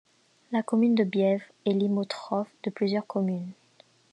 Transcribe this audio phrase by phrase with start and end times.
[0.51, 3.51] La commune de Bièvres est limitrophe de plusieurs communes.